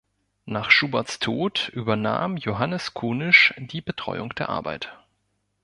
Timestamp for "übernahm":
1.73-2.35